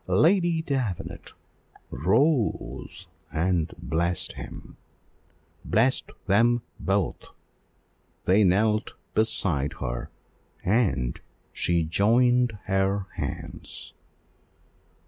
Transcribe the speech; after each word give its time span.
Lady 0.07 0.63
Davenant 0.63 1.33
rose 1.91 3.07
and 3.31 3.71
blessed 3.77 4.33
him 4.33 4.75
blessed 5.63 6.11
them 6.25 6.63
both: 6.79 7.25
they 8.25 8.43
knelt 8.43 8.95
beside 9.13 9.73
her, 9.73 10.09
and 10.65 11.21
she 11.53 11.83
joined 11.83 12.57
their 12.65 13.05
hands. 13.13 13.93